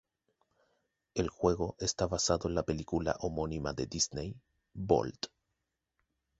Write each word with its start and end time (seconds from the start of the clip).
El 1.13 1.29
juego 1.29 1.75
está 1.79 2.07
basado 2.07 2.49
en 2.49 2.55
la 2.55 2.63
película 2.63 3.15
homónima 3.19 3.73
de 3.73 3.85
Disney, 3.85 4.35
Bolt. 4.73 5.27